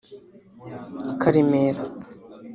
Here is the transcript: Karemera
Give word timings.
Karemera 1.21 1.83